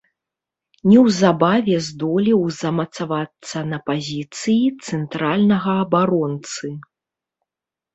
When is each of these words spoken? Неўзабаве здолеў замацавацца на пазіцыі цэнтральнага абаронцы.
Неўзабаве 0.93 1.75
здолеў 1.89 2.41
замацавацца 2.61 3.57
на 3.75 3.83
пазіцыі 3.93 4.67
цэнтральнага 4.85 5.71
абаронцы. 5.87 6.67